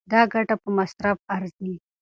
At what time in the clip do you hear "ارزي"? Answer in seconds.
1.35-1.73